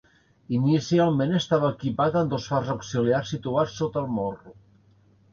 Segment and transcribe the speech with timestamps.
[0.59, 4.55] Inicialment estava equipat amb dos fars auxiliars situats sota el morro.